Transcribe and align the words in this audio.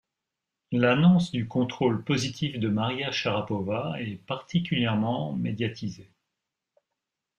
L'annonce 0.71 1.29
du 1.29 1.47
contrôle 1.47 2.03
positif 2.03 2.57
de 2.57 2.69
Maria 2.69 3.11
Sharapova 3.11 4.01
est 4.01 4.15
particulièrement 4.25 5.33
médiatisé. 5.33 6.09